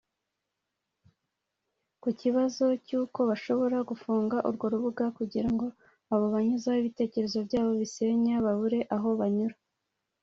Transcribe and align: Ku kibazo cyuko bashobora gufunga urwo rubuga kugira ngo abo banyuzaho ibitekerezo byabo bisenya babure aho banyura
Ku 2.01 2.09
kibazo 2.21 2.65
cyuko 2.85 3.19
bashobora 3.29 3.77
gufunga 3.89 4.37
urwo 4.49 4.65
rubuga 4.73 5.05
kugira 5.17 5.49
ngo 5.53 5.65
abo 6.13 6.25
banyuzaho 6.33 6.77
ibitekerezo 6.81 7.37
byabo 7.47 7.71
bisenya 7.81 8.35
babure 8.45 8.79
aho 8.95 9.09
banyura 9.19 9.55